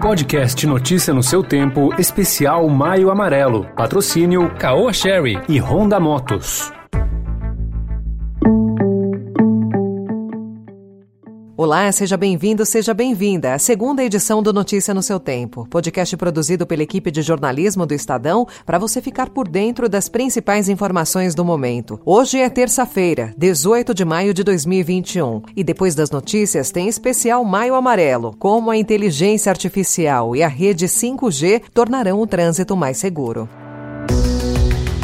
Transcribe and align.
Podcast 0.00 0.64
Notícia 0.64 1.12
no 1.12 1.22
seu 1.22 1.42
tempo, 1.42 1.92
especial 1.98 2.68
Maio 2.68 3.10
Amarelo. 3.10 3.64
Patrocínio 3.74 4.48
Caoa 4.56 4.92
Sherry 4.92 5.38
e 5.48 5.58
Honda 5.58 5.98
Motos. 5.98 6.72
Olá, 11.60 11.90
seja 11.90 12.16
bem-vindo, 12.16 12.64
seja 12.64 12.94
bem-vinda 12.94 13.52
à 13.52 13.58
segunda 13.58 14.04
edição 14.04 14.40
do 14.40 14.52
Notícia 14.52 14.94
no 14.94 15.02
seu 15.02 15.18
Tempo, 15.18 15.66
podcast 15.68 16.16
produzido 16.16 16.64
pela 16.64 16.84
equipe 16.84 17.10
de 17.10 17.20
jornalismo 17.20 17.84
do 17.84 17.92
Estadão 17.92 18.46
para 18.64 18.78
você 18.78 19.02
ficar 19.02 19.28
por 19.30 19.48
dentro 19.48 19.88
das 19.88 20.08
principais 20.08 20.68
informações 20.68 21.34
do 21.34 21.44
momento. 21.44 22.00
Hoje 22.06 22.38
é 22.38 22.48
terça-feira, 22.48 23.34
18 23.36 23.92
de 23.92 24.04
maio 24.04 24.32
de 24.32 24.44
2021, 24.44 25.42
e 25.56 25.64
depois 25.64 25.96
das 25.96 26.12
notícias 26.12 26.70
tem 26.70 26.86
especial 26.86 27.44
Maio 27.44 27.74
Amarelo, 27.74 28.36
como 28.38 28.70
a 28.70 28.76
inteligência 28.76 29.50
artificial 29.50 30.36
e 30.36 30.44
a 30.44 30.48
rede 30.48 30.86
5G 30.86 31.62
tornarão 31.74 32.20
o 32.20 32.26
trânsito 32.28 32.76
mais 32.76 32.98
seguro. 32.98 33.48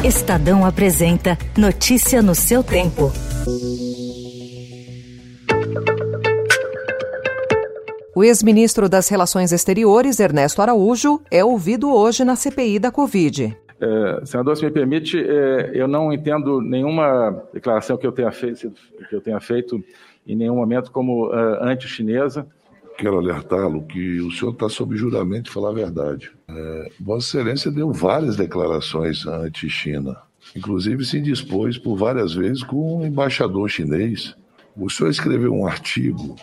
Estadão 0.05 0.65
apresenta 0.65 1.37
Notícia 1.57 2.21
no 2.21 2.33
seu 2.33 2.63
tempo. 2.63 3.11
O 8.15 8.23
ex-ministro 8.23 8.87
das 8.87 9.09
Relações 9.09 9.51
Exteriores, 9.51 10.21
Ernesto 10.21 10.61
Araújo, 10.61 11.19
é 11.29 11.43
ouvido 11.43 11.93
hoje 11.93 12.23
na 12.23 12.37
CPI 12.37 12.79
da 12.79 12.89
Covid. 12.89 13.57
É, 13.77 14.21
senador, 14.23 14.55
se 14.55 14.63
me 14.63 14.71
permite, 14.71 15.19
é, 15.19 15.71
eu 15.73 15.85
não 15.85 16.13
entendo 16.13 16.61
nenhuma 16.61 17.43
declaração 17.53 17.97
que 17.97 18.07
eu 18.07 18.13
tenha 18.13 18.31
feito, 18.31 18.71
que 19.09 19.13
eu 19.17 19.19
tenha 19.19 19.41
feito 19.41 19.83
em 20.25 20.33
nenhum 20.33 20.55
momento 20.55 20.93
como 20.93 21.27
uh, 21.27 21.61
anti-chinesa. 21.61 22.47
Quero 22.97 23.17
alertá-lo 23.17 23.83
que 23.83 24.21
o 24.21 24.31
senhor 24.31 24.53
está 24.53 24.69
sob 24.69 24.95
juramento 24.95 25.43
de 25.43 25.51
falar 25.51 25.71
a 25.71 25.73
verdade. 25.73 26.31
É, 26.47 26.91
Vossa 27.01 27.37
Excelência 27.37 27.69
deu 27.69 27.91
várias 27.91 28.37
declarações 28.37 29.27
anti-China, 29.27 30.15
inclusive 30.55 31.03
se 31.03 31.19
dispôs 31.19 31.77
por 31.77 31.97
várias 31.97 32.33
vezes 32.33 32.63
com 32.63 32.99
um 32.99 33.05
embaixador 33.05 33.69
chinês. 33.69 34.37
O 34.77 34.89
senhor 34.89 35.09
escreveu 35.09 35.53
um 35.53 35.67
artigo 35.67 36.37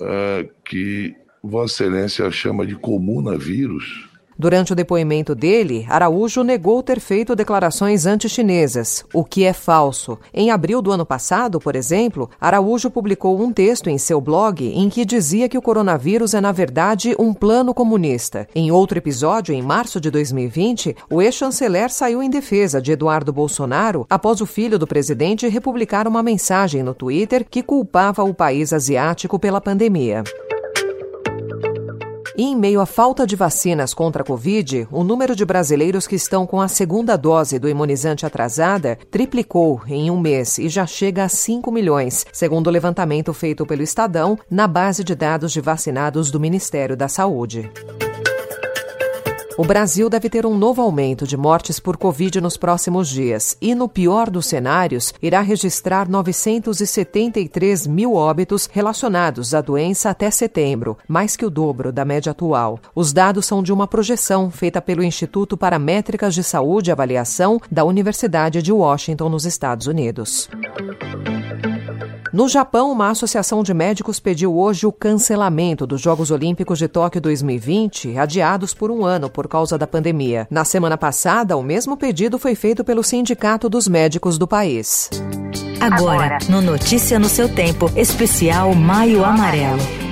uh, 0.00 0.48
que 0.64 1.14
Vossa 1.42 1.84
Excelência 1.84 2.30
chama 2.30 2.66
de 2.66 2.74
comunavírus. 2.74 4.08
Durante 4.38 4.72
o 4.72 4.76
depoimento 4.76 5.34
dele, 5.34 5.86
Araújo 5.88 6.42
negou 6.42 6.82
ter 6.82 7.00
feito 7.00 7.34
declarações 7.34 8.04
anti-chinesas, 8.04 9.02
o 9.14 9.24
que 9.24 9.44
é 9.44 9.54
falso. 9.54 10.18
Em 10.32 10.50
abril 10.50 10.82
do 10.82 10.92
ano 10.92 11.06
passado, 11.06 11.58
por 11.58 11.74
exemplo, 11.74 12.28
Araújo 12.38 12.90
publicou 12.90 13.40
um 13.40 13.50
texto 13.50 13.88
em 13.88 13.96
seu 13.96 14.20
blog 14.20 14.62
em 14.62 14.90
que 14.90 15.06
dizia 15.06 15.48
que 15.48 15.56
o 15.56 15.62
coronavírus 15.62 16.34
é, 16.34 16.40
na 16.40 16.52
verdade, 16.52 17.16
um 17.18 17.32
plano 17.32 17.72
comunista. 17.72 18.46
Em 18.54 18.70
outro 18.70 18.98
episódio, 18.98 19.54
em 19.54 19.62
março 19.62 19.98
de 19.98 20.10
2020, 20.10 20.94
o 21.08 21.22
ex-chanceler 21.22 21.90
saiu 21.90 22.22
em 22.22 22.28
defesa 22.28 22.80
de 22.80 22.92
Eduardo 22.92 23.32
Bolsonaro 23.32 24.06
após 24.10 24.42
o 24.42 24.46
filho 24.46 24.78
do 24.78 24.86
presidente 24.86 25.48
republicar 25.48 26.06
uma 26.06 26.22
mensagem 26.22 26.82
no 26.82 26.92
Twitter 26.92 27.46
que 27.48 27.62
culpava 27.62 28.22
o 28.22 28.34
país 28.34 28.74
asiático 28.74 29.38
pela 29.38 29.62
pandemia. 29.62 30.22
E 32.38 32.44
em 32.44 32.54
meio 32.54 32.82
à 32.82 32.86
falta 32.86 33.26
de 33.26 33.34
vacinas 33.34 33.94
contra 33.94 34.22
a 34.22 34.24
Covid, 34.24 34.86
o 34.92 35.02
número 35.02 35.34
de 35.34 35.42
brasileiros 35.44 36.06
que 36.06 36.16
estão 36.16 36.46
com 36.46 36.60
a 36.60 36.68
segunda 36.68 37.16
dose 37.16 37.58
do 37.58 37.66
imunizante 37.66 38.26
atrasada 38.26 38.98
triplicou 39.10 39.80
em 39.86 40.10
um 40.10 40.20
mês 40.20 40.58
e 40.58 40.68
já 40.68 40.86
chega 40.86 41.24
a 41.24 41.28
5 41.30 41.72
milhões, 41.72 42.26
segundo 42.30 42.66
o 42.66 42.70
levantamento 42.70 43.32
feito 43.32 43.64
pelo 43.64 43.82
Estadão 43.82 44.38
na 44.50 44.66
base 44.66 45.02
de 45.02 45.14
dados 45.14 45.50
de 45.50 45.62
vacinados 45.62 46.30
do 46.30 46.38
Ministério 46.38 46.94
da 46.94 47.08
Saúde. 47.08 47.70
O 49.58 49.64
Brasil 49.64 50.10
deve 50.10 50.28
ter 50.28 50.44
um 50.44 50.54
novo 50.54 50.82
aumento 50.82 51.26
de 51.26 51.34
mortes 51.34 51.80
por 51.80 51.96
Covid 51.96 52.42
nos 52.42 52.58
próximos 52.58 53.08
dias 53.08 53.56
e, 53.58 53.74
no 53.74 53.88
pior 53.88 54.28
dos 54.28 54.44
cenários, 54.44 55.14
irá 55.22 55.40
registrar 55.40 56.06
973 56.06 57.86
mil 57.86 58.12
óbitos 58.12 58.68
relacionados 58.70 59.54
à 59.54 59.62
doença 59.62 60.10
até 60.10 60.30
setembro, 60.30 60.98
mais 61.08 61.36
que 61.36 61.46
o 61.46 61.48
dobro 61.48 61.90
da 61.90 62.04
média 62.04 62.32
atual. 62.32 62.78
Os 62.94 63.14
dados 63.14 63.46
são 63.46 63.62
de 63.62 63.72
uma 63.72 63.86
projeção 63.86 64.50
feita 64.50 64.82
pelo 64.82 65.02
Instituto 65.02 65.56
para 65.56 65.78
Métricas 65.78 66.34
de 66.34 66.44
Saúde 66.44 66.90
e 66.90 66.92
Avaliação 66.92 67.58
da 67.70 67.82
Universidade 67.82 68.60
de 68.60 68.72
Washington, 68.72 69.30
nos 69.30 69.46
Estados 69.46 69.86
Unidos. 69.86 70.50
No 72.36 72.50
Japão, 72.50 72.92
uma 72.92 73.08
associação 73.08 73.62
de 73.62 73.72
médicos 73.72 74.20
pediu 74.20 74.54
hoje 74.58 74.86
o 74.86 74.92
cancelamento 74.92 75.86
dos 75.86 76.02
Jogos 76.02 76.30
Olímpicos 76.30 76.78
de 76.78 76.86
Tóquio 76.86 77.18
2020, 77.18 78.18
adiados 78.18 78.74
por 78.74 78.90
um 78.90 79.06
ano 79.06 79.30
por 79.30 79.48
causa 79.48 79.78
da 79.78 79.86
pandemia. 79.86 80.46
Na 80.50 80.62
semana 80.62 80.98
passada, 80.98 81.56
o 81.56 81.62
mesmo 81.62 81.96
pedido 81.96 82.38
foi 82.38 82.54
feito 82.54 82.84
pelo 82.84 83.02
Sindicato 83.02 83.70
dos 83.70 83.88
Médicos 83.88 84.36
do 84.36 84.46
país. 84.46 85.08
Agora, 85.80 86.36
no 86.46 86.60
Notícia 86.60 87.18
no 87.18 87.30
seu 87.30 87.48
tempo, 87.48 87.90
especial 87.96 88.74
Maio 88.74 89.24
Amarelo. 89.24 90.05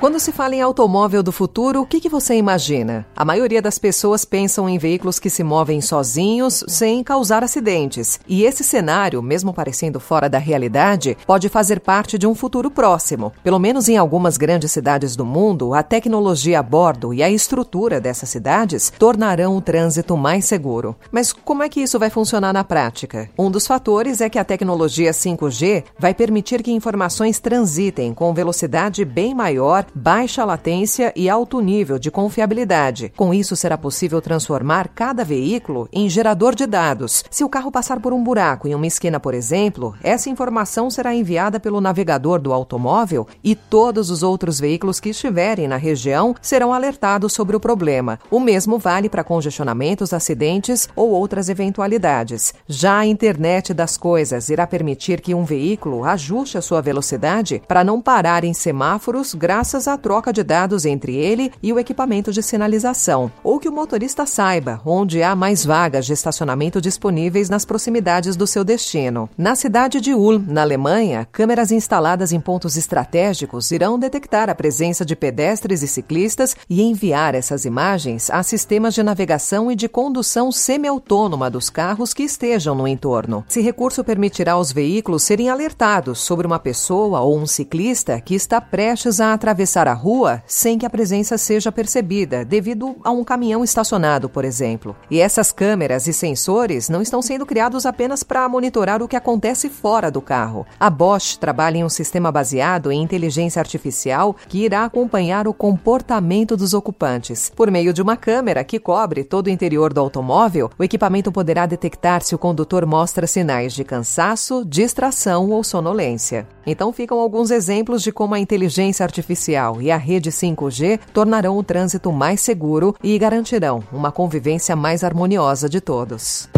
Quando 0.00 0.18
se 0.18 0.32
fala 0.32 0.54
em 0.54 0.62
automóvel 0.62 1.22
do 1.22 1.30
futuro, 1.30 1.82
o 1.82 1.86
que, 1.86 2.00
que, 2.00 2.08
você 2.08 2.34
imagina? 2.34 3.06
A 3.14 3.22
maioria 3.22 3.60
das 3.60 3.78
pessoas 3.78 4.24
pensam 4.24 4.66
em 4.66 4.78
veículos 4.78 5.18
que 5.18 5.28
se 5.28 5.44
movem 5.44 5.82
sozinhos, 5.82 6.64
sem 6.66 7.04
causar 7.04 7.44
acidentes. 7.44 8.18
E 8.26 8.44
esse 8.44 8.64
cenário, 8.64 9.20
mesmo 9.20 9.52
parecendo 9.52 10.00
fora 10.00 10.26
da 10.26 10.38
realidade, 10.38 11.18
pode 11.26 11.50
fazer 11.50 11.80
parte 11.80 12.16
de 12.16 12.26
um 12.26 12.34
futuro 12.34 12.70
próximo. 12.70 13.30
Pelo 13.44 13.58
menos 13.58 13.90
em 13.90 13.98
algumas 13.98 14.38
grandes 14.38 14.72
cidades 14.72 15.14
do 15.16 15.26
mundo, 15.26 15.74
a 15.74 15.82
tecnologia 15.82 16.60
a 16.60 16.62
bordo 16.62 17.12
e 17.12 17.22
a 17.22 17.28
estrutura 17.28 18.00
dessas 18.00 18.30
cidades 18.30 18.90
tornarão 18.98 19.54
o 19.54 19.60
trânsito 19.60 20.16
mais 20.16 20.46
seguro. 20.46 20.96
Mas 21.12 21.30
como 21.30 21.62
é 21.62 21.68
que 21.68 21.82
isso 21.82 21.98
vai 21.98 22.08
funcionar 22.08 22.54
na 22.54 22.64
prática? 22.64 23.28
Um 23.38 23.50
dos 23.50 23.66
fatores 23.66 24.22
é 24.22 24.30
que 24.30 24.38
a 24.38 24.44
tecnologia 24.44 25.10
5G 25.10 25.84
vai 25.98 26.14
permitir 26.14 26.62
que 26.62 26.72
informações 26.72 27.38
transitem 27.38 28.14
com 28.14 28.32
velocidade 28.32 29.04
bem 29.04 29.34
maior 29.34 29.84
baixa 29.94 30.44
latência 30.44 31.12
e 31.16 31.28
alto 31.28 31.60
nível 31.60 31.98
de 31.98 32.10
confiabilidade. 32.10 33.12
Com 33.16 33.32
isso, 33.32 33.56
será 33.56 33.76
possível 33.76 34.20
transformar 34.20 34.88
cada 34.88 35.24
veículo 35.24 35.88
em 35.92 36.08
gerador 36.08 36.54
de 36.54 36.66
dados. 36.66 37.24
Se 37.30 37.44
o 37.44 37.48
carro 37.48 37.70
passar 37.70 38.00
por 38.00 38.12
um 38.12 38.22
buraco 38.22 38.68
em 38.68 38.74
uma 38.74 38.86
esquina, 38.86 39.18
por 39.18 39.34
exemplo, 39.34 39.94
essa 40.02 40.30
informação 40.30 40.90
será 40.90 41.14
enviada 41.14 41.58
pelo 41.58 41.80
navegador 41.80 42.40
do 42.40 42.52
automóvel 42.52 43.26
e 43.42 43.54
todos 43.54 44.10
os 44.10 44.22
outros 44.22 44.60
veículos 44.60 45.00
que 45.00 45.10
estiverem 45.10 45.68
na 45.68 45.76
região 45.76 46.34
serão 46.40 46.72
alertados 46.72 47.32
sobre 47.32 47.56
o 47.56 47.60
problema. 47.60 48.18
O 48.30 48.40
mesmo 48.40 48.78
vale 48.78 49.08
para 49.08 49.24
congestionamentos, 49.24 50.12
acidentes 50.12 50.88
ou 50.94 51.10
outras 51.10 51.48
eventualidades. 51.48 52.54
Já 52.66 52.98
a 52.98 53.06
internet 53.06 53.74
das 53.74 53.96
coisas 53.96 54.48
irá 54.48 54.66
permitir 54.66 55.20
que 55.20 55.34
um 55.34 55.44
veículo 55.44 56.04
ajuste 56.04 56.58
a 56.58 56.62
sua 56.62 56.80
velocidade 56.80 57.62
para 57.66 57.84
não 57.84 58.00
parar 58.00 58.44
em 58.44 58.54
semáforos 58.54 59.34
graças 59.34 59.79
à 59.86 59.96
troca 59.96 60.32
de 60.32 60.42
dados 60.42 60.84
entre 60.84 61.16
ele 61.16 61.52
e 61.62 61.72
o 61.72 61.78
equipamento 61.78 62.32
de 62.32 62.42
sinalização, 62.42 63.30
ou 63.42 63.58
que 63.58 63.68
o 63.68 63.72
motorista 63.72 64.26
saiba 64.26 64.80
onde 64.84 65.22
há 65.22 65.34
mais 65.34 65.64
vagas 65.64 66.06
de 66.06 66.12
estacionamento 66.12 66.80
disponíveis 66.80 67.48
nas 67.48 67.64
proximidades 67.64 68.36
do 68.36 68.46
seu 68.46 68.64
destino. 68.64 69.28
Na 69.36 69.54
cidade 69.54 70.00
de 70.00 70.14
Ulm, 70.14 70.44
na 70.48 70.62
Alemanha, 70.62 71.26
câmeras 71.30 71.70
instaladas 71.72 72.32
em 72.32 72.40
pontos 72.40 72.76
estratégicos 72.76 73.70
irão 73.70 73.98
detectar 73.98 74.50
a 74.50 74.54
presença 74.54 75.04
de 75.04 75.16
pedestres 75.16 75.82
e 75.82 75.88
ciclistas 75.88 76.56
e 76.68 76.82
enviar 76.82 77.34
essas 77.34 77.64
imagens 77.64 78.30
a 78.30 78.42
sistemas 78.42 78.94
de 78.94 79.02
navegação 79.02 79.70
e 79.70 79.76
de 79.76 79.88
condução 79.88 80.52
semi-autônoma 80.52 81.50
dos 81.50 81.70
carros 81.70 82.12
que 82.12 82.22
estejam 82.22 82.74
no 82.74 82.86
entorno. 82.86 83.44
Esse 83.48 83.60
recurso 83.60 84.04
permitirá 84.04 84.52
aos 84.52 84.72
veículos 84.72 85.22
serem 85.22 85.48
alertados 85.48 86.18
sobre 86.20 86.46
uma 86.46 86.58
pessoa 86.58 87.20
ou 87.20 87.38
um 87.38 87.46
ciclista 87.46 88.20
que 88.20 88.34
está 88.34 88.60
prestes 88.60 89.20
a 89.20 89.32
atravessar 89.32 89.69
atravessar 89.70 89.86
a 89.86 89.94
rua 89.94 90.42
sem 90.46 90.78
que 90.78 90.86
a 90.86 90.90
presença 90.90 91.38
seja 91.38 91.70
percebida, 91.70 92.44
devido 92.44 92.96
a 93.04 93.10
um 93.10 93.22
caminhão 93.22 93.62
estacionado, 93.62 94.28
por 94.28 94.44
exemplo. 94.44 94.96
E 95.10 95.20
essas 95.20 95.52
câmeras 95.52 96.08
e 96.08 96.12
sensores 96.12 96.88
não 96.88 97.00
estão 97.00 97.22
sendo 97.22 97.46
criados 97.46 97.86
apenas 97.86 98.22
para 98.22 98.48
monitorar 98.48 99.02
o 99.02 99.08
que 99.08 99.16
acontece 99.16 99.68
fora 99.68 100.10
do 100.10 100.20
carro. 100.20 100.66
A 100.78 100.90
Bosch 100.90 101.36
trabalha 101.36 101.78
em 101.78 101.84
um 101.84 101.88
sistema 101.88 102.32
baseado 102.32 102.90
em 102.90 103.02
inteligência 103.02 103.60
artificial 103.60 104.34
que 104.48 104.64
irá 104.64 104.84
acompanhar 104.84 105.46
o 105.46 105.54
comportamento 105.54 106.56
dos 106.56 106.74
ocupantes. 106.74 107.50
Por 107.54 107.70
meio 107.70 107.92
de 107.92 108.02
uma 108.02 108.16
câmera 108.16 108.64
que 108.64 108.80
cobre 108.80 109.22
todo 109.22 109.46
o 109.46 109.50
interior 109.50 109.92
do 109.92 110.00
automóvel, 110.00 110.70
o 110.78 110.84
equipamento 110.84 111.30
poderá 111.30 111.64
detectar 111.66 112.22
se 112.22 112.34
o 112.34 112.38
condutor 112.38 112.84
mostra 112.86 113.26
sinais 113.26 113.72
de 113.72 113.84
cansaço, 113.84 114.64
distração 114.64 115.50
ou 115.50 115.62
sonolência. 115.62 116.46
Então 116.66 116.92
ficam 116.92 117.20
alguns 117.20 117.50
exemplos 117.50 118.02
de 118.02 118.10
como 118.10 118.34
a 118.34 118.38
inteligência 118.38 119.04
artificial 119.04 119.59
e 119.80 119.90
a 119.90 119.96
rede 119.96 120.30
5G 120.30 120.98
tornarão 121.12 121.58
o 121.58 121.62
trânsito 121.62 122.10
mais 122.10 122.40
seguro 122.40 122.94
e 123.02 123.18
garantirão 123.18 123.82
uma 123.92 124.10
convivência 124.10 124.74
mais 124.74 125.04
harmoniosa 125.04 125.68
de 125.68 125.80
todos. 125.80 126.48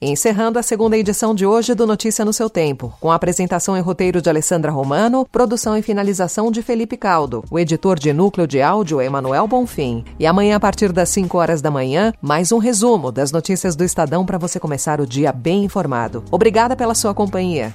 Encerrando 0.00 0.60
a 0.60 0.62
segunda 0.62 0.96
edição 0.96 1.34
de 1.34 1.44
hoje 1.44 1.74
do 1.74 1.84
Notícia 1.84 2.24
no 2.24 2.32
seu 2.32 2.48
Tempo, 2.48 2.92
com 3.00 3.10
a 3.10 3.16
apresentação 3.16 3.76
e 3.76 3.80
roteiro 3.80 4.22
de 4.22 4.30
Alessandra 4.30 4.70
Romano, 4.70 5.26
produção 5.26 5.76
e 5.76 5.82
finalização 5.82 6.52
de 6.52 6.62
Felipe 6.62 6.96
Caldo. 6.96 7.42
O 7.50 7.58
editor 7.58 7.98
de 7.98 8.12
núcleo 8.12 8.46
de 8.46 8.62
áudio 8.62 9.00
é 9.00 9.06
Emanuel 9.06 9.48
Bonfim. 9.48 10.04
E 10.16 10.24
amanhã, 10.24 10.54
a 10.54 10.60
partir 10.60 10.92
das 10.92 11.08
5 11.08 11.36
horas 11.36 11.60
da 11.60 11.70
manhã, 11.70 12.12
mais 12.22 12.52
um 12.52 12.58
resumo 12.58 13.10
das 13.10 13.32
notícias 13.32 13.74
do 13.74 13.82
Estadão 13.82 14.24
para 14.24 14.38
você 14.38 14.60
começar 14.60 15.00
o 15.00 15.06
dia 15.06 15.32
bem 15.32 15.64
informado. 15.64 16.24
Obrigada 16.30 16.76
pela 16.76 16.94
sua 16.94 17.12
companhia. 17.12 17.74